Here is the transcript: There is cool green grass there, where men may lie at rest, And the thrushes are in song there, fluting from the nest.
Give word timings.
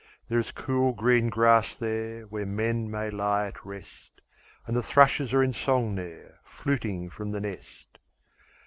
There 0.29 0.39
is 0.39 0.51
cool 0.51 0.93
green 0.93 1.29
grass 1.29 1.77
there, 1.77 2.23
where 2.23 2.43
men 2.47 2.89
may 2.89 3.11
lie 3.11 3.45
at 3.45 3.63
rest, 3.63 4.19
And 4.65 4.75
the 4.75 4.81
thrushes 4.81 5.31
are 5.31 5.43
in 5.43 5.53
song 5.53 5.93
there, 5.93 6.39
fluting 6.43 7.11
from 7.11 7.29
the 7.29 7.39
nest. 7.41 7.99